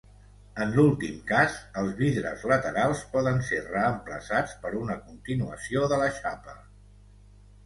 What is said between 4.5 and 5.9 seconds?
per una continuació